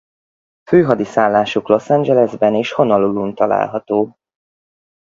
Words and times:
Főhadiszállásuk 0.69 1.67
Los 1.67 1.89
Angeles-ben 1.89 2.55
és 2.55 2.71
Honolulu-n 2.71 3.35
található. 3.35 4.17